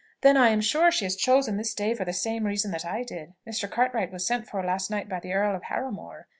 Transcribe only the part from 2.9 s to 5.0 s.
did. Mr. Cartwright was sent for last